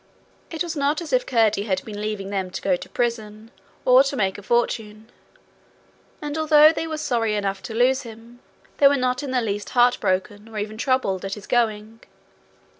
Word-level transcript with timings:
It 0.49 0.63
was 0.63 0.75
not 0.75 0.99
as 0.99 1.13
if 1.13 1.27
Curdie 1.27 1.65
had 1.65 1.85
been 1.85 2.01
leaving 2.01 2.31
them 2.31 2.49
to 2.49 2.61
go 2.63 2.75
to 2.75 2.89
prison, 2.89 3.51
or 3.85 4.01
to 4.05 4.15
make 4.15 4.39
a 4.39 4.41
fortune, 4.41 5.11
and 6.23 6.39
although 6.39 6.71
they 6.71 6.87
were 6.87 6.97
sorry 6.97 7.35
enough 7.35 7.61
to 7.61 7.75
lose 7.75 8.01
him, 8.01 8.39
they 8.79 8.87
were 8.87 8.97
not 8.97 9.21
in 9.21 9.29
the 9.29 9.41
least 9.41 9.69
heartbroken 9.77 10.49
or 10.49 10.57
even 10.57 10.79
troubled 10.79 11.23
at 11.23 11.35
his 11.35 11.45
going. 11.45 11.99